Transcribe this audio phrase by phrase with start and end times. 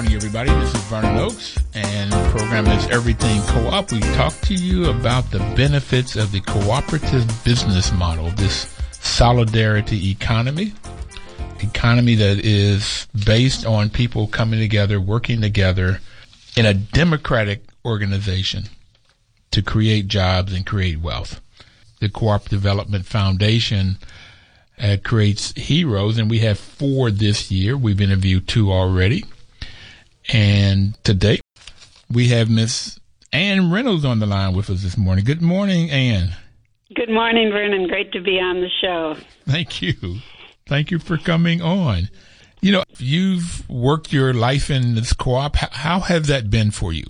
[0.00, 0.48] Morning, everybody.
[0.48, 3.92] This is Vernon Oakes, and the program is Everything Co-op.
[3.92, 10.72] We talk to you about the benefits of the cooperative business model, this solidarity economy,
[11.58, 16.00] economy that is based on people coming together, working together
[16.56, 18.70] in a democratic organization
[19.50, 21.42] to create jobs and create wealth.
[21.98, 23.98] The Cooperative Development Foundation
[24.82, 27.76] uh, creates heroes, and we have four this year.
[27.76, 29.24] We've interviewed two already.
[30.32, 31.40] And today
[32.08, 33.00] we have Miss
[33.32, 35.24] Ann Reynolds on the line with us this morning.
[35.24, 36.36] Good morning, Ann.
[36.94, 37.88] Good morning, Vernon.
[37.88, 39.16] Great to be on the show.
[39.44, 40.18] Thank you.
[40.66, 42.10] Thank you for coming on.
[42.60, 45.56] You know, you've worked your life in this co-op.
[45.56, 47.06] How has that been for you?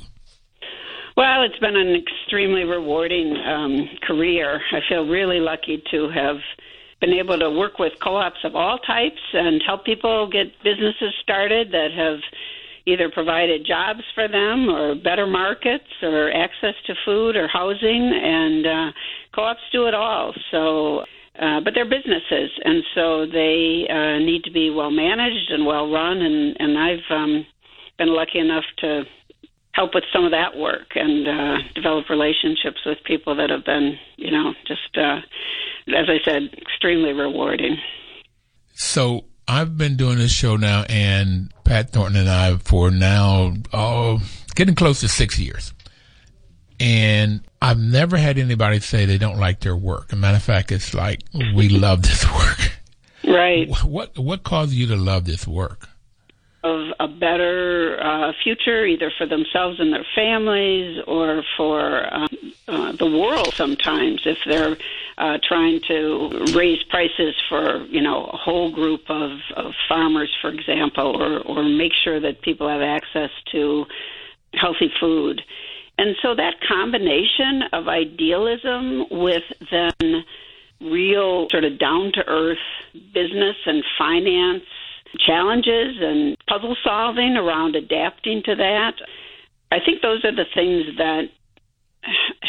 [1.14, 4.62] Well, it's been an extremely rewarding um, career.
[4.72, 6.36] I feel really lucky to have
[7.02, 11.72] been able to work with co-ops of all types and help people get businesses started
[11.72, 12.20] that have
[12.86, 18.66] either provided jobs for them or better markets or access to food or housing and
[18.66, 18.92] uh,
[19.34, 20.34] co-ops do it all.
[20.50, 21.04] So
[21.40, 25.90] uh, but they're businesses and so they uh, need to be well managed and well
[25.90, 27.46] run and and I've um,
[27.98, 29.04] been lucky enough to
[29.72, 33.96] help with some of that work and uh, develop relationships with people that have been
[34.16, 35.18] you know just uh,
[35.88, 37.76] as I said extremely rewarding.
[38.74, 44.20] So I've been doing this show now, and Pat Thornton and I for now, oh,
[44.56, 45.72] getting close to six years.
[46.80, 50.06] And I've never had anybody say they don't like their work.
[50.08, 51.20] As a matter of fact, it's like
[51.54, 52.72] we love this work.
[53.22, 53.68] Right.
[53.84, 55.90] What what caused you to love this work?
[56.64, 62.28] Of a better uh, future, either for themselves and their families, or for um,
[62.66, 63.52] uh, the world.
[63.54, 64.78] Sometimes, if they're
[65.20, 70.50] uh, trying to raise prices for you know a whole group of, of farmers, for
[70.50, 73.84] example, or or make sure that people have access to
[74.54, 75.42] healthy food.
[75.98, 80.24] And so that combination of idealism with then
[80.80, 82.56] real sort of down to earth
[83.12, 84.64] business and finance
[85.18, 88.94] challenges and puzzle solving around adapting to that.
[89.70, 91.28] I think those are the things that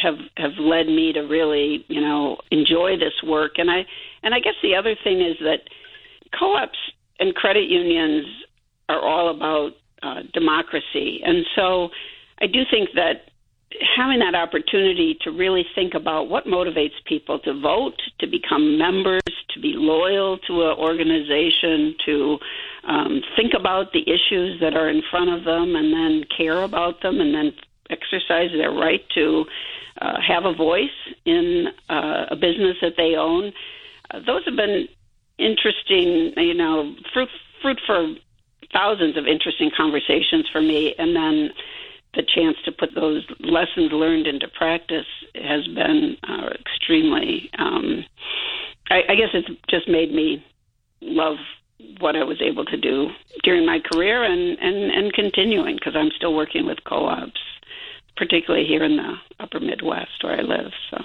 [0.01, 3.53] have have led me to really, you know, enjoy this work.
[3.57, 3.85] And I
[4.23, 5.61] and I guess the other thing is that
[6.37, 6.77] co-ops
[7.19, 8.25] and credit unions
[8.89, 9.71] are all about
[10.03, 11.89] uh, democracy, and so
[12.39, 13.31] I do think that
[13.95, 19.21] having that opportunity to really think about what motivates people to vote, to become members,
[19.53, 22.37] to be loyal to an organization, to
[22.87, 27.01] um, think about the issues that are in front of them, and then care about
[27.01, 27.53] them, and then
[27.91, 29.45] exercise their right to
[30.01, 30.89] uh, have a voice
[31.25, 33.51] in uh, a business that they own.
[34.09, 34.87] Uh, those have been
[35.37, 37.29] interesting, you know, fruit
[37.61, 38.13] fruit for
[38.73, 41.49] thousands of interesting conversations for me, and then
[42.15, 47.49] the chance to put those lessons learned into practice has been uh, extremely.
[47.57, 48.03] Um,
[48.89, 50.43] I, I guess it's just made me
[51.01, 51.37] love
[51.99, 53.09] what I was able to do
[53.43, 57.41] during my career and and and continuing because I'm still working with co-ops
[58.17, 60.71] particularly here in the upper Midwest where I live.
[60.89, 61.03] So,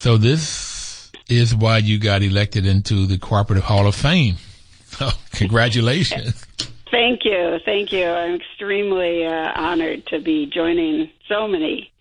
[0.00, 4.36] so this is why you got elected into the Cooperative Hall of Fame.
[4.86, 6.46] So, congratulations.
[6.90, 7.58] Thank you.
[7.64, 8.04] Thank you.
[8.04, 11.92] I'm extremely uh, honored to be joining so many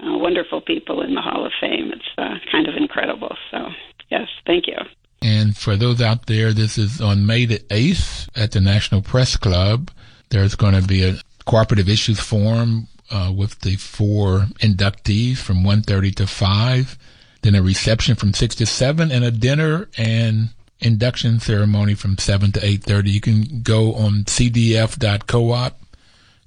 [0.00, 1.92] uh, wonderful people in the Hall of Fame.
[1.92, 3.36] It's uh, kind of incredible.
[3.50, 3.68] So,
[4.10, 4.76] yes, thank you.
[5.22, 9.36] And for those out there, this is on May the 8th at the National Press
[9.36, 9.90] Club.
[10.30, 16.14] There's going to be a cooperative issues forum uh, with the four inductees from 1.30
[16.16, 16.98] to 5,
[17.42, 22.52] then a reception from 6 to 7, and a dinner and induction ceremony from 7
[22.52, 23.08] to 8.30.
[23.08, 25.74] You can go on cdf.coop,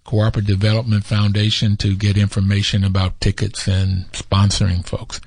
[0.03, 5.21] Cooperative Development Foundation, to get information about tickets and sponsoring folks.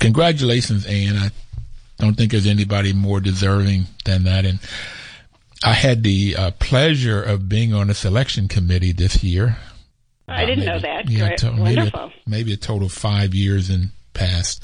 [0.00, 1.16] Congratulations, Ann.
[1.16, 1.30] I
[1.98, 4.44] don't think there's anybody more deserving than that.
[4.44, 4.60] And
[5.64, 9.56] I had the uh, pleasure of being on the selection committee this year
[10.28, 11.08] I didn't maybe, know that.
[11.10, 14.62] Yeah, to, maybe, a, maybe a total of five years in past.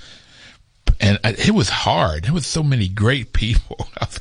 [1.00, 2.24] And it was hard.
[2.24, 3.88] There was so many great people.
[4.00, 4.18] I was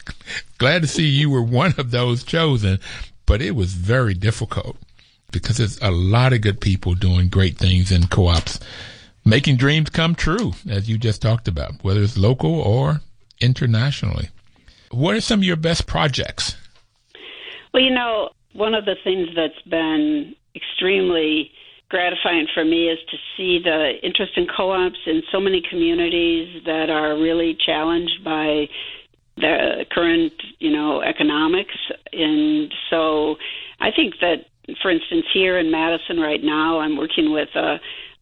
[0.57, 2.79] glad to see you were one of those chosen,
[3.25, 4.77] but it was very difficult
[5.31, 8.59] because there's a lot of good people doing great things in co-ops,
[9.23, 13.01] making dreams come true, as you just talked about, whether it's local or
[13.39, 14.29] internationally.
[14.91, 16.55] What are some of your best projects?
[17.73, 21.51] Well, you know, one of the things that's been extremely
[21.89, 26.89] gratifying for me is to see the interest in co-ops in so many communities that
[26.89, 28.67] are really challenged by
[29.37, 31.75] the current, you know, economics.
[32.13, 33.35] And so
[33.79, 34.45] I think that,
[34.81, 37.79] for instance, here in Madison right now, I'm working with a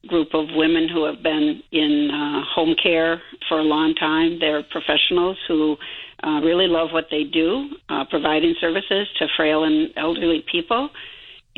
[0.08, 4.40] group of women who have been in uh, home care for a long time.
[4.40, 5.76] They're professionals who
[6.24, 10.90] uh, really love what they do, uh, providing services to frail and elderly people.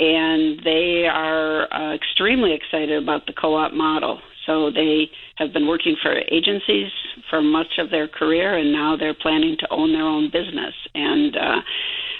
[0.01, 4.19] And they are uh, extremely excited about the co op model.
[4.47, 6.91] So they have been working for agencies
[7.29, 11.37] for much of their career, and now they're planning to own their own business and
[11.37, 11.61] uh,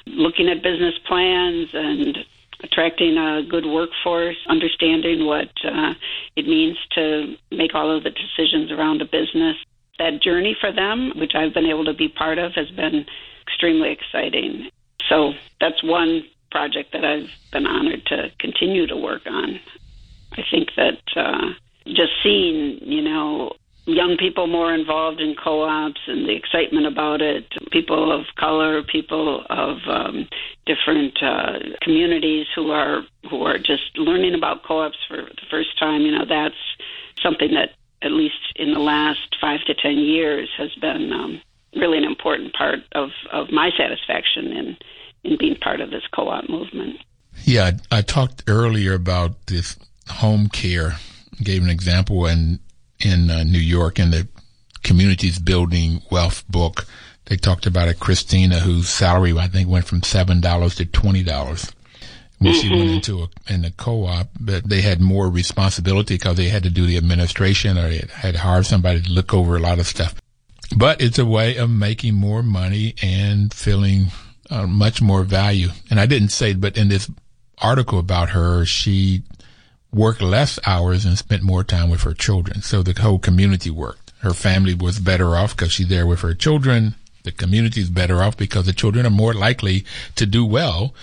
[0.06, 2.20] looking at business plans and
[2.64, 5.96] attracting a good workforce, understanding what uh,
[6.36, 9.56] it means to make all of the decisions around a business.
[9.98, 13.08] That journey for them, which I've been able to be part of, has been
[13.48, 14.70] extremely exciting.
[15.10, 19.60] So that's one project that I've been honored to continue to work on.
[20.34, 21.54] I think that uh,
[21.88, 23.54] just seeing, you know,
[23.86, 29.44] young people more involved in co-ops and the excitement about it, people of color, people
[29.50, 30.28] of um,
[30.66, 36.02] different uh, communities who are who are just learning about co-ops for the first time.
[36.02, 36.56] You know, that's
[37.22, 37.72] something that
[38.04, 41.42] at least in the last five to ten years has been um,
[41.76, 44.78] really an important part of of my satisfaction in
[45.24, 46.98] in being part of this co-op movement.
[47.44, 49.78] Yeah, I, I talked earlier about this
[50.10, 50.96] home care.
[51.42, 52.60] Gave an example, and
[53.04, 54.28] in uh, New York in the
[54.84, 56.86] Communities Building Wealth book.
[57.26, 61.24] They talked about a Christina whose salary I think went from seven dollars to twenty
[61.24, 61.72] dollars
[62.40, 62.62] when mm-hmm.
[62.62, 62.94] she went mm-hmm.
[62.96, 64.30] into a in the co-op.
[64.40, 68.36] But they had more responsibility because they had to do the administration or they had
[68.36, 70.16] to hire somebody to look over a lot of stuff.
[70.76, 74.08] But it's a way of making more money and feeling
[74.52, 75.70] uh, much more value.
[75.90, 77.10] And I didn't say, but in this
[77.60, 79.24] article about her, she
[79.94, 82.62] worked less hours and spent more time with her children.
[82.62, 84.12] So the whole community worked.
[84.20, 86.96] Her family was better off because she's there with her children.
[87.24, 90.94] The community is better off because the children are more likely to do well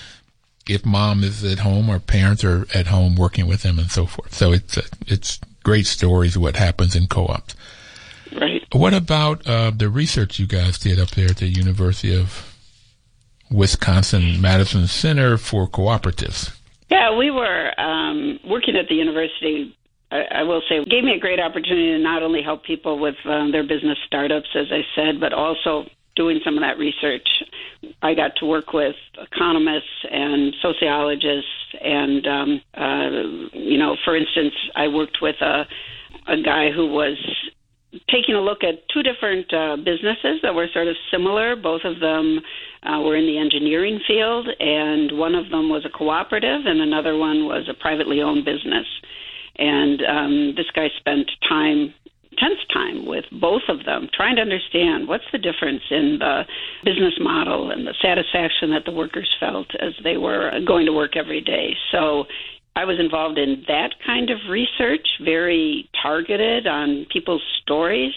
[0.69, 4.06] if mom is at home or parents are at home working with them and so
[4.06, 4.35] forth.
[4.35, 7.55] So it's a, it's great stories what happens in co-ops.
[8.39, 8.62] Right.
[8.73, 12.48] What about uh, the research you guys did up there at the University of
[13.50, 16.56] Wisconsin Madison Center for Cooperatives?
[16.91, 19.75] Yeah, we were um, working at the university.
[20.11, 23.53] I, will say, gave me a great opportunity to not only help people with um,
[23.53, 25.85] their business startups, as I said, but also
[26.17, 27.29] doing some of that research.
[28.00, 33.11] I got to work with economists and sociologists, and um, uh,
[33.53, 35.65] you know, for instance, I worked with a
[36.27, 37.17] a guy who was
[38.11, 41.56] taking a look at two different uh, businesses that were sort of similar.
[41.56, 42.41] Both of them
[42.83, 47.17] uh, were in the engineering field, and one of them was a cooperative, and another
[47.17, 48.87] one was a privately owned business.
[49.56, 51.93] And um, this guy spent time,
[52.39, 56.43] tense time, with both of them, trying to understand what's the difference in the
[56.85, 61.17] business model and the satisfaction that the workers felt as they were going to work
[61.17, 61.75] every day.
[61.91, 62.27] So
[62.77, 68.15] I was involved in that kind of research, very targeted on people's stories.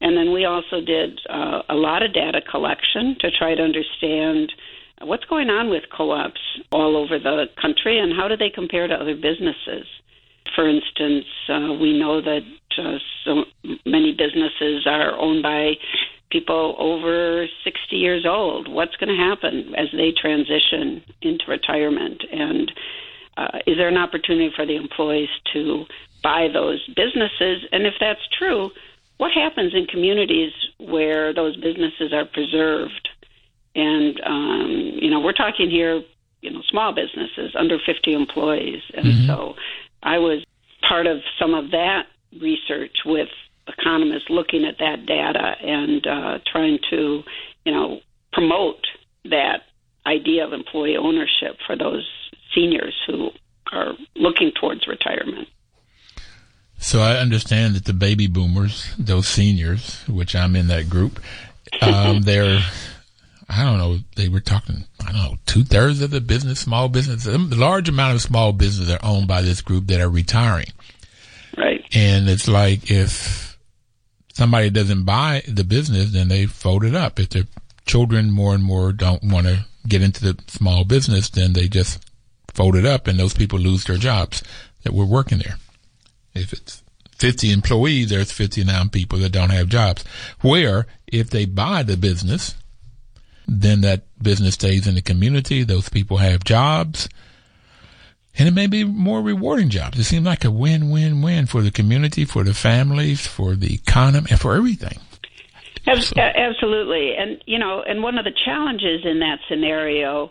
[0.00, 4.52] And then we also did uh, a lot of data collection to try to understand
[5.00, 6.40] what's going on with co ops
[6.72, 9.86] all over the country and how do they compare to other businesses.
[10.54, 12.42] For instance, uh, we know that
[12.78, 13.44] uh, so
[13.86, 15.74] many businesses are owned by
[16.30, 18.68] people over 60 years old.
[18.68, 22.22] What's going to happen as they transition into retirement?
[22.30, 22.72] And
[23.36, 25.84] uh, is there an opportunity for the employees to
[26.22, 27.64] buy those businesses?
[27.72, 28.70] And if that's true,
[29.18, 33.08] what happens in communities where those businesses are preserved?
[33.74, 36.02] And um, you know, we're talking here,
[36.40, 39.26] you know, small businesses under 50 employees, and mm-hmm.
[39.26, 39.54] so
[40.02, 40.44] I was
[40.88, 42.06] part of some of that
[42.40, 43.28] research with
[43.66, 47.22] economists looking at that data and uh, trying to,
[47.64, 48.00] you know,
[48.32, 48.86] promote
[49.24, 49.62] that
[50.06, 52.06] idea of employee ownership for those
[52.54, 53.30] seniors who
[53.72, 55.48] are looking towards retirement.
[56.94, 61.18] So I understand that the baby boomers, those seniors, which I'm in that group,
[61.82, 62.60] um, they're
[63.48, 66.88] I don't know, they were talking, I don't know, two thirds of the business, small
[66.88, 70.68] business, a large amount of small business are owned by this group that are retiring.
[71.58, 71.84] Right.
[71.92, 73.58] And it's like if
[74.32, 77.18] somebody doesn't buy the business, then they fold it up.
[77.18, 77.48] If their
[77.86, 82.08] children more and more don't want to get into the small business, then they just
[82.52, 84.44] fold it up and those people lose their jobs
[84.84, 85.56] that were working there.
[86.36, 86.83] If it's
[87.18, 90.04] 50 employees, there's 59 people that don't have jobs.
[90.40, 92.54] Where if they buy the business,
[93.46, 95.62] then that business stays in the community.
[95.64, 97.08] Those people have jobs
[98.36, 99.98] and it may be more rewarding jobs.
[99.98, 104.40] It seems like a win-win-win for the community, for the families, for the economy, and
[104.40, 104.98] for everything.
[105.86, 110.30] Absolutely, and you know, and one of the challenges in that scenario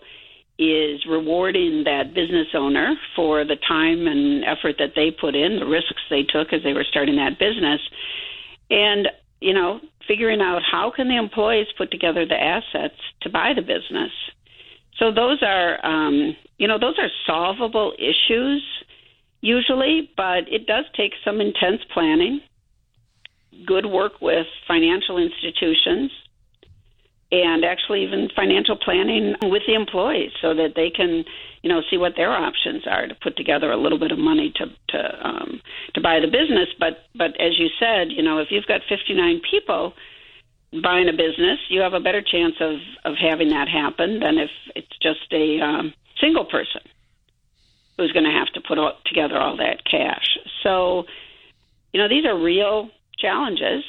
[0.72, 5.66] is rewarding that business owner for the time and effort that they put in, the
[5.66, 7.82] risks they took as they were starting that business,
[8.70, 9.08] and
[9.44, 13.62] you know, figuring out how can the employees put together the assets to buy the
[13.62, 14.12] business.
[14.98, 18.64] So those are, um, you know, those are solvable issues
[19.42, 22.40] usually, but it does take some intense planning,
[23.66, 26.10] good work with financial institutions,
[27.34, 31.26] and actually even financial planning with the employees so that they can,
[31.64, 34.54] you know, see what their options are to put together a little bit of money
[34.56, 35.60] to to um,
[35.96, 36.70] to buy the business.
[36.78, 39.94] But but as you said, you know, if you've got 59 people
[40.82, 44.50] buying a business, you have a better chance of, of having that happen than if
[44.76, 46.82] it's just a um, single person
[47.98, 50.38] who's going to have to put all, together all that cash.
[50.64, 51.06] So,
[51.92, 53.84] you know, these are real challenges,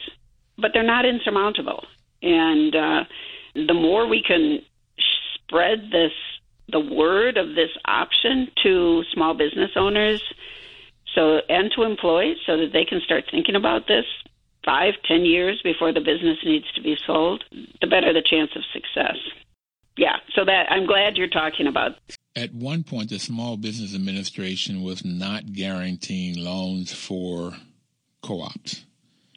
[0.59, 1.85] but they're not insurmountable.
[2.23, 3.05] And uh,
[3.55, 4.61] the more we can
[5.35, 6.13] spread this,
[6.71, 10.23] the word of this option to small business owners,
[11.15, 14.05] so and to employees, so that they can start thinking about this,
[14.65, 17.45] five, ten years before the business needs to be sold,
[17.81, 19.17] the better the chance of success.
[19.97, 21.93] Yeah, so that I'm glad you're talking about.
[22.35, 27.53] At one point, the Small Business Administration was not guaranteeing loans for
[28.23, 28.85] co-ops.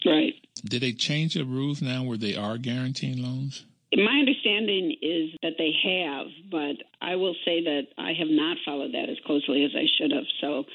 [0.04, 0.34] Right.
[0.66, 3.66] Did they change the rules now where they are guaranteeing loans?
[3.94, 8.94] My understanding is that they have, but I will say that I have not followed
[8.94, 10.26] that as closely as I should have.
[10.42, 10.66] So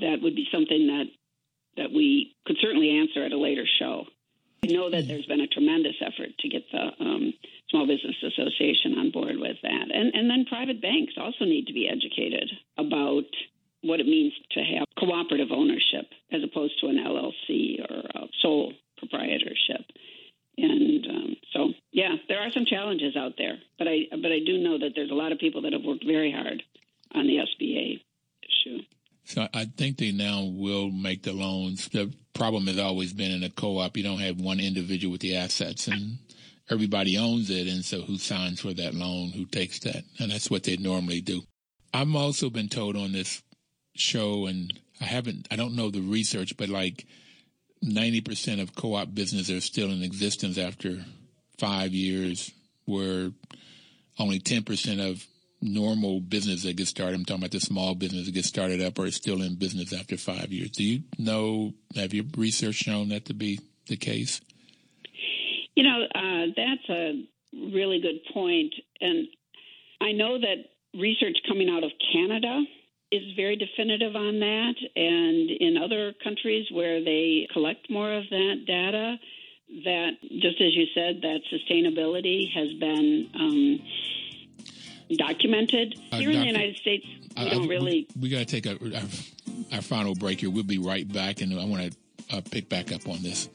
[0.00, 1.06] that would be something that
[1.76, 4.04] that we could certainly answer at a later show.
[4.64, 7.32] I know that there's been a tremendous effort to get the um,
[7.70, 9.88] Small Business Association on board with that.
[9.92, 13.24] And, and then private banks also need to be educated about
[13.82, 19.82] what it means to have cooperative ownership as opposed to an LLC or sole proprietorship.
[20.58, 24.58] And um, so, yeah, there are some challenges out there, but I but I do
[24.58, 26.62] know that there's a lot of people that have worked very hard
[27.14, 28.00] on the SBA
[28.42, 28.82] issue.
[29.24, 31.88] So I think they now will make the loans.
[31.88, 35.36] The problem has always been in a co-op, you don't have one individual with the
[35.36, 36.18] assets and
[36.70, 37.68] everybody owns it.
[37.68, 39.30] And so who signs for that loan?
[39.30, 40.04] Who takes that?
[40.18, 41.42] And that's what they normally do.
[41.94, 43.42] I've also been told on this
[43.94, 47.06] show, and I haven't, I don't know the research, but like
[47.84, 51.04] 90% of co-op businesses are still in existence after
[51.58, 52.50] five years,
[52.84, 53.30] where
[54.18, 55.26] only 10% of
[55.60, 57.14] normal business that gets started.
[57.14, 60.16] I'm talking about the small business that gets started up is still in business after
[60.16, 60.70] five years.
[60.70, 64.40] Do you know, have your research shown that to be the case?
[65.74, 68.74] You know, uh, that's a really good point.
[69.00, 69.28] And
[70.00, 70.56] I know that
[70.98, 72.64] research coming out of Canada
[73.12, 74.74] is very definitive on that.
[74.96, 79.16] And in other countries where they collect more of that data,
[79.84, 83.30] that just as you said, that sustainability has been.
[83.34, 83.80] Um,
[85.16, 85.98] documented.
[86.10, 88.06] Uh, here in the United States, we don't really.
[88.16, 89.02] We, we got to take a, our,
[89.72, 90.50] our, final break here.
[90.50, 93.48] We'll be right back, and I want to uh, pick back up on this.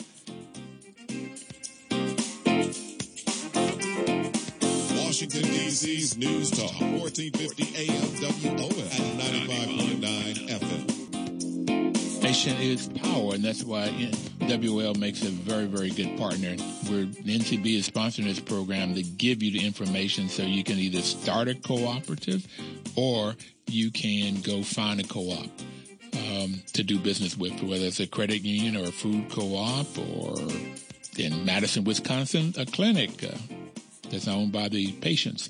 [5.17, 13.89] Washington, D.C.'s News Talk, 1450 AM WOL and 95.9 FM is power, and that's why
[14.41, 16.55] WOL makes a very, very good partner.
[16.87, 20.77] Where the NCB is sponsoring this program to give you the information so you can
[20.77, 22.45] either start a cooperative
[22.95, 25.49] or you can go find a co-op
[26.13, 30.35] um, to do business with, whether it's a credit union or a food co-op or
[31.17, 33.35] in Madison, Wisconsin, a clinic uh,
[34.09, 35.49] that's owned by the patients.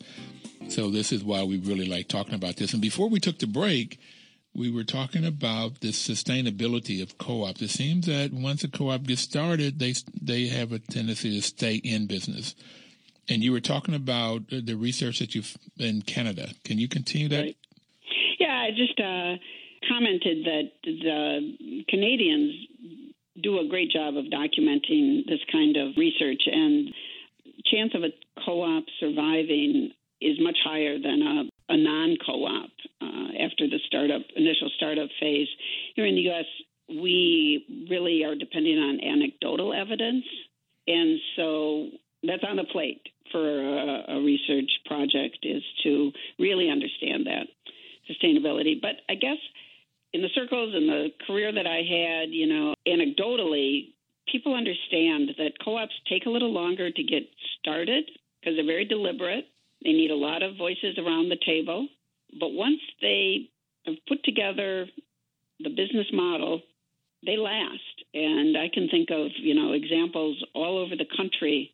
[0.70, 2.74] So this is why we really like talking about this.
[2.74, 4.00] And before we took the break,
[4.54, 7.62] we were talking about the sustainability of co-ops.
[7.62, 11.76] It seems that once a co-op gets started, they they have a tendency to stay
[11.76, 12.56] in business.
[13.30, 16.50] And you were talking about the research that you've in Canada.
[16.64, 17.42] Can you continue that?
[17.42, 17.58] Right.
[18.40, 19.36] Yeah, I just uh,
[19.88, 22.56] commented that the Canadians
[23.42, 26.90] do a great job of documenting this kind of research and
[27.66, 28.10] chance of a
[28.46, 29.92] co-op surviving
[30.22, 35.48] is much higher than a, a non-co-op uh, after the startup initial startup phase.
[35.96, 36.46] Here in the U.S.,
[36.90, 40.26] we really are depending on anecdotal evidence,
[40.88, 41.88] and so
[42.24, 43.02] that's on the plate
[43.32, 47.48] for a, a research project is to really understand that
[48.10, 48.80] sustainability.
[48.82, 49.38] But I guess
[50.14, 53.90] in the circles and the career that I had, you know, anecdotally,
[54.32, 57.24] people understand that co-ops take a little longer to get
[57.60, 58.10] started
[58.48, 59.46] because they're very deliberate.
[59.84, 61.88] They need a lot of voices around the table.
[62.40, 63.50] But once they
[63.86, 64.86] have put together
[65.60, 66.62] the business model,
[67.26, 67.82] they last.
[68.14, 71.72] And I can think of, you know, examples all over the country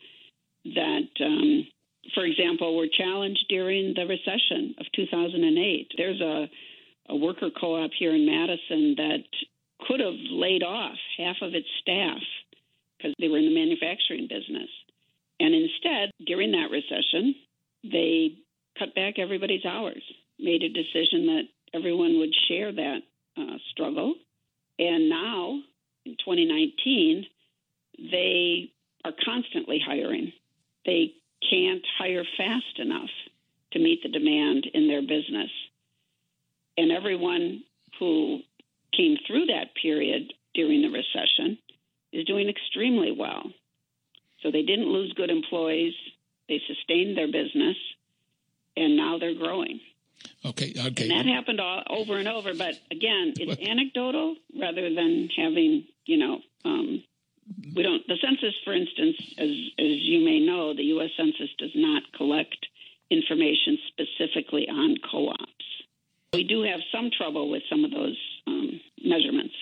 [0.65, 1.67] that, um,
[2.15, 5.91] for example, were challenged during the recession of 2008.
[5.95, 6.49] There's a,
[7.09, 9.23] a worker co op here in Madison that
[9.87, 12.21] could have laid off half of its staff
[12.97, 14.69] because they were in the manufacturing business.
[15.39, 17.35] And instead, during that recession,
[17.83, 18.37] they
[18.77, 20.03] cut back everybody's hours,
[20.39, 22.99] made a decision that everyone would share that
[23.37, 24.15] uh, struggle.
[24.79, 25.59] And now,
[26.05, 27.25] in 2019,
[28.11, 28.71] they
[29.05, 30.31] are constantly hiring.
[30.85, 31.13] They
[31.49, 33.09] can't hire fast enough
[33.73, 35.49] to meet the demand in their business.
[36.77, 37.63] And everyone
[37.99, 38.39] who
[38.95, 41.57] came through that period during the recession
[42.11, 43.51] is doing extremely well.
[44.43, 45.93] So they didn't lose good employees,
[46.49, 47.77] they sustained their business,
[48.75, 49.79] and now they're growing.
[50.45, 51.09] Okay, okay.
[51.09, 56.17] And that happened all, over and over, but again, it's anecdotal rather than having, you
[56.17, 57.03] know, um,
[57.75, 58.05] we don't.
[58.07, 61.09] The census, for instance, as as you may know, the U.S.
[61.17, 62.55] Census does not collect
[63.09, 65.65] information specifically on co-ops.
[66.31, 69.53] We do have some trouble with some of those um, measurements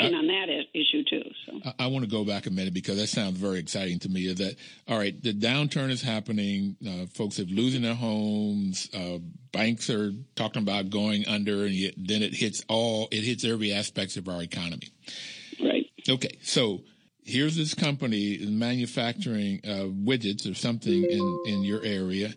[0.00, 1.22] and on that issue too.
[1.46, 4.08] So I, I, want to go back a minute because that sounds very exciting to
[4.08, 4.26] me.
[4.26, 4.56] Is that
[4.88, 5.20] all right?
[5.20, 6.76] The downturn is happening.
[6.86, 8.88] Uh, folks are losing their homes.
[8.94, 9.18] Uh,
[9.52, 13.08] banks are talking about going under, and yet, then it hits all.
[13.10, 14.88] It hits every aspect of our economy.
[15.62, 15.86] Right.
[16.08, 16.38] Okay.
[16.42, 16.80] So
[17.24, 22.34] here's this company manufacturing uh, widgets or something in in your area.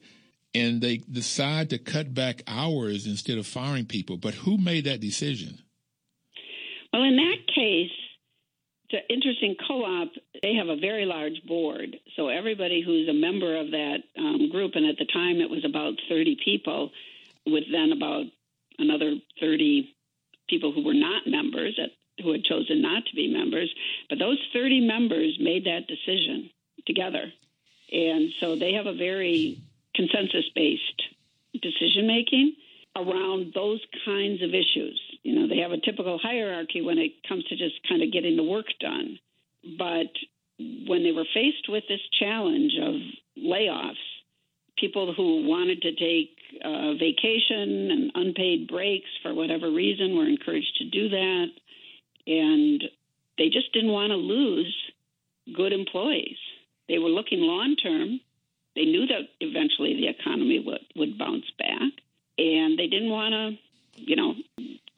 [0.54, 4.16] And they decide to cut back hours instead of firing people.
[4.16, 5.60] But who made that decision?
[6.96, 7.92] Well, in that case,
[8.88, 10.12] it's an interesting co-op.
[10.42, 14.76] They have a very large board, so everybody who's a member of that um, group,
[14.76, 16.92] and at the time it was about 30 people,
[17.46, 18.28] with then about
[18.80, 19.94] another 30
[20.48, 21.90] people who were not members, at,
[22.24, 23.70] who had chosen not to be members.
[24.08, 26.50] But those 30 members made that decision
[26.88, 27.26] together,
[27.92, 29.62] and so they have a very
[29.96, 31.04] consensus-based
[31.62, 32.56] decision making
[32.96, 35.00] around those kinds of issues.
[35.24, 38.38] You know, they have a typical hierarchy when it comes to just kind of getting
[38.38, 39.20] the work done.
[39.78, 40.12] But
[40.88, 42.96] when they were faced with this challenge of
[43.38, 43.94] layoffs,
[44.78, 46.32] people who wanted to take
[46.64, 51.48] uh, vacation and unpaid breaks for whatever reason were encouraged to do that.
[52.28, 52.84] And
[53.38, 54.74] they just didn't want to lose
[55.56, 56.38] good employees.
[56.88, 58.20] They were looking long term.
[58.76, 61.92] They knew that eventually the economy would, would bounce back
[62.38, 64.34] and they didn't want to, you know,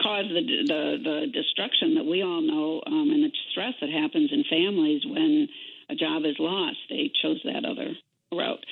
[0.02, 4.32] cause the, the the destruction that we all know um, and the stress that happens
[4.32, 5.48] in families when
[5.90, 6.78] a job is lost.
[6.90, 7.94] They chose that other
[8.32, 8.66] route.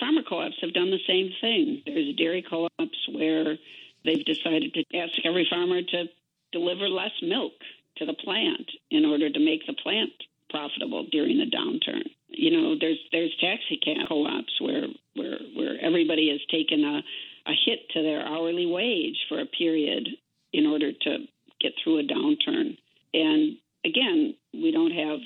[0.00, 1.82] Farmer co-ops have done the same thing.
[1.86, 3.56] There's dairy co-ops where
[4.04, 6.04] they've decided to ask every farmer to
[6.52, 7.52] deliver less milk
[7.96, 10.10] to the plant in order to make the plant
[10.50, 12.04] profitable during the downturn.
[12.28, 17.02] You know, there's there's taxi cab co-ops where where where everybody has taken a
[17.46, 20.08] a hit to their hourly wage for a period
[20.52, 21.18] in order to
[21.60, 22.76] get through a downturn.
[23.14, 25.20] And again, we don't have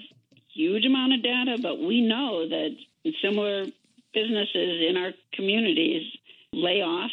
[0.54, 2.76] huge amount of data, but we know that
[3.22, 3.64] similar
[4.12, 6.06] businesses in our communities
[6.52, 7.10] lay off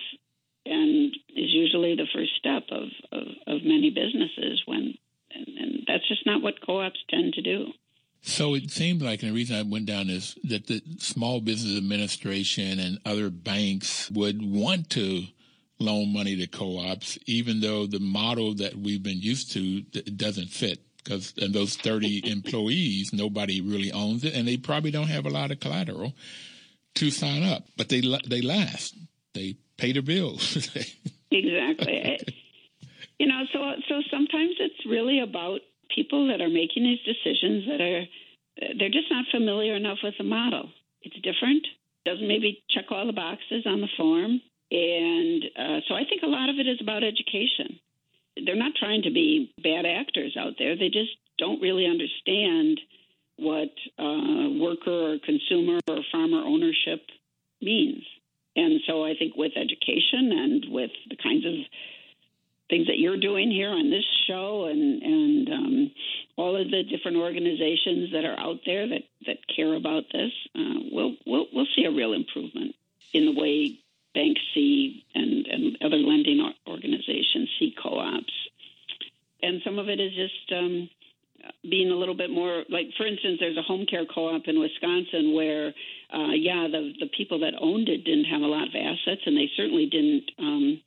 [0.66, 4.96] and is usually the first step of, of, of many businesses when
[5.32, 7.68] and, and that's just not what co-ops tend to do.
[8.22, 11.78] So it seemed like, and the reason I went down is that the Small Business
[11.78, 15.24] Administration and other banks would want to
[15.80, 20.80] loan money to co-ops, even though the model that we've been used to doesn't fit.
[21.04, 25.30] Because and those 30 employees, nobody really owns it, and they probably don't have a
[25.30, 26.14] lot of collateral
[26.96, 27.64] to sign up.
[27.78, 28.96] But they they last.
[29.34, 30.58] They pay their bills.
[31.32, 32.20] exactly.
[33.20, 35.62] you know, so so sometimes it's really about
[35.94, 38.04] people that are making these decisions that are
[38.80, 40.70] they're just not familiar enough with the model.
[41.04, 41.66] It's different.
[42.06, 46.28] Doesn't maybe check all the boxes on the form, and uh, so I think a
[46.28, 47.80] lot of it is about education.
[48.46, 50.76] They're not trying to be bad actors out there.
[50.76, 52.80] They just don't really understand
[53.38, 53.70] what
[54.00, 57.02] uh, worker or consumer or farmer ownership
[57.62, 58.04] means.
[58.56, 61.54] And so I think with education and with the kinds of
[62.70, 65.92] things that you're doing here on this show and and um,
[66.36, 70.80] all of the different organizations that are out there that, that care about this, uh,
[70.92, 72.76] we'll, we'll we'll see a real improvement
[73.14, 73.80] in the way
[74.14, 78.34] banks see and, and other lending organizations see co-ops.
[79.42, 80.90] And some of it is just um,
[81.70, 85.34] being a little bit more like, for instance, there's a home care co-op in Wisconsin
[85.34, 85.74] where,
[86.14, 89.38] uh, yeah, the the people that owned it didn't have a lot of assets, and
[89.38, 90.82] they certainly didn't um,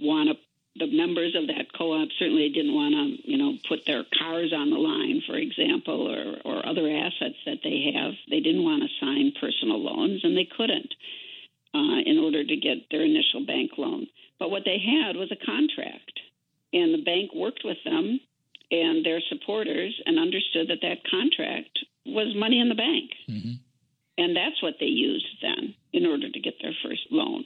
[0.00, 0.36] want to.
[0.76, 4.70] The members of that co-op certainly didn't want to, you know, put their cars on
[4.70, 8.14] the line, for example, or or other assets that they have.
[8.30, 10.94] They didn't want to sign personal loans, and they couldn't
[11.74, 14.06] uh, in order to get their initial bank loan.
[14.38, 16.20] But what they had was a contract,
[16.72, 18.20] and the bank worked with them
[18.72, 23.10] and their supporters and understood that that contract was money in the bank.
[23.28, 23.52] Mm-hmm.
[24.18, 27.44] And that's what they used then in order to get their first loan.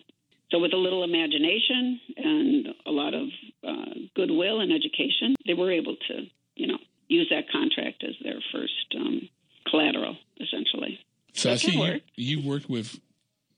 [0.50, 3.28] So, with a little imagination and a lot of
[3.66, 6.78] uh, goodwill and education, they were able to, you know,
[7.08, 9.28] use that contract as their first um,
[9.68, 11.00] collateral, essentially.
[11.34, 12.98] So, I see you, you worked with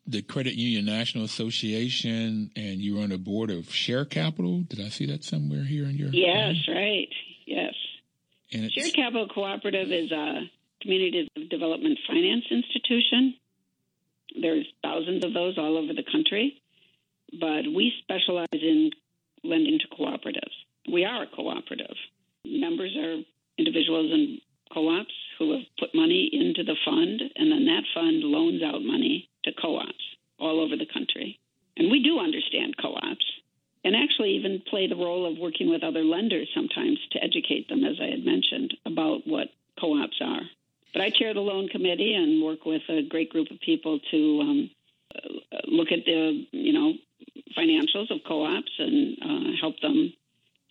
[0.06, 4.60] the Credit Union National Association, and you were on the board of Share Capital.
[4.60, 6.08] Did I see that somewhere here in your?
[6.08, 7.08] Yes, right.
[7.46, 7.74] Yes.
[8.50, 13.34] And Share Capital Cooperative is a community development finance institution.
[14.40, 16.62] There's thousands of those all over the country,
[17.40, 18.90] but we specialize in
[19.44, 20.54] lending to cooperatives.
[20.90, 21.96] We are a cooperative.
[22.44, 23.22] Members are
[23.58, 24.40] individuals and
[24.72, 29.28] co-ops who have put money into the fund, and then that fund loans out money
[29.44, 30.04] to co-ops
[30.38, 31.38] all over the country.
[31.76, 33.24] And we do understand co-ops
[33.84, 37.84] and actually even play the role of working with other lenders sometimes to educate them,
[37.84, 39.48] as I had mentioned, about what
[39.80, 40.42] co-ops are.
[40.92, 44.40] But I chair the loan committee and work with a great group of people to
[44.40, 44.70] um,
[45.66, 46.92] look at the you know
[47.56, 50.12] financials of co-ops and uh, help them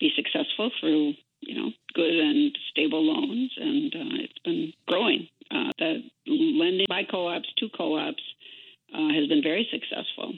[0.00, 5.28] be successful through you know good and stable loans, and uh, it's been growing.
[5.50, 8.22] Uh, the lending by co-ops to co-ops
[8.94, 10.34] uh, has been very successful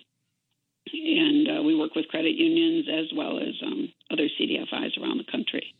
[0.92, 5.31] and uh, we work with credit unions as well as um, other CDFIs around the
[5.31, 5.74] country.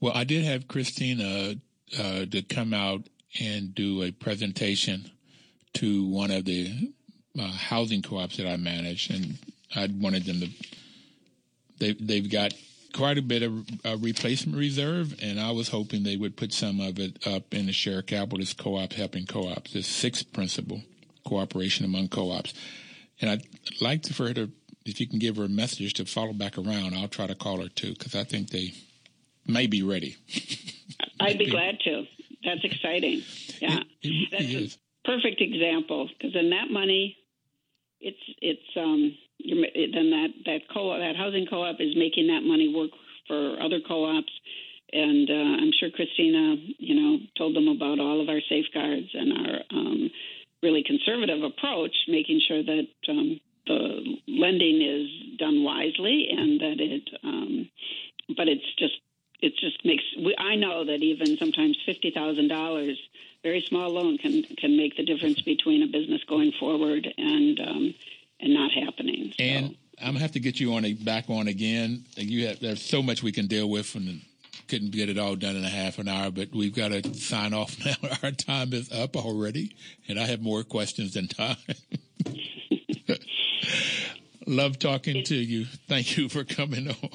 [0.00, 1.54] Well, I did have Christina
[1.98, 3.08] uh, to come out
[3.40, 5.10] and do a presentation
[5.74, 6.92] to one of the
[7.38, 9.38] uh, housing co-ops that I manage, and
[9.74, 10.48] I wanted them to.
[11.78, 12.54] They they've got
[12.92, 16.80] quite a bit of a replacement reserve, and I was hoping they would put some
[16.80, 18.38] of it up in the share capital.
[18.38, 20.82] This co-op helping co-ops, this sixth principle,
[21.24, 22.54] cooperation among co-ops.
[23.20, 23.42] And I'd
[23.80, 24.50] like for her to,
[24.86, 27.60] if you can give her a message to follow back around, I'll try to call
[27.60, 28.72] her too, because I think they
[29.46, 30.16] may be ready.
[31.20, 32.04] I'd be glad to.
[32.44, 33.22] That's exciting.
[33.60, 33.80] Yeah.
[34.02, 34.78] It, it That's is.
[35.04, 37.16] a perfect example, because in that money,
[38.00, 42.90] it's, it's, um, then that, that co that housing co-op is making that money work
[43.26, 44.32] for other co-ops.
[44.92, 49.32] And uh, I'm sure Christina, you know, told them about all of our safeguards and
[49.32, 50.10] our um,
[50.62, 57.08] really conservative approach, making sure that um, the lending is done wisely and that it,
[57.22, 57.68] um,
[58.34, 58.94] but it's just
[59.40, 60.02] it just makes.
[60.16, 62.98] We, I know that even sometimes fifty thousand dollars,
[63.42, 67.94] very small loan, can can make the difference between a business going forward and um,
[68.40, 69.32] and not happening.
[69.36, 69.44] So.
[69.44, 72.04] And I'm gonna have to get you on a, back on again.
[72.16, 74.20] You have there's so much we can deal with and
[74.68, 77.54] couldn't get it all done in a half an hour, but we've got to sign
[77.54, 77.94] off now.
[78.22, 79.74] Our time is up already,
[80.08, 81.56] and I have more questions than time.
[84.46, 85.66] Love talking to you.
[85.88, 87.10] Thank you for coming on.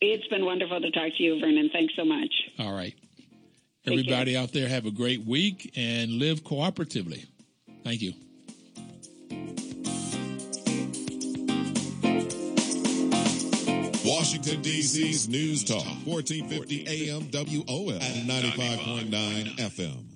[0.00, 1.70] It's been wonderful to talk to you, Vernon.
[1.72, 2.32] Thanks so much.
[2.58, 2.94] All right.
[3.86, 7.26] Everybody out there, have a great week and live cooperatively.
[7.82, 8.12] Thank you.
[14.12, 20.11] Washington, D.C.'s News Talk, 1450 AM WOL and 95.9 FM.